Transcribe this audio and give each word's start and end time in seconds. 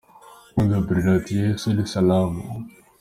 Mpundu 0.51 0.77
Bruno 0.85 1.09
ati 1.19 1.31
"Yesu 1.41 1.65
ni 1.75 1.83
salama'. 1.91 2.45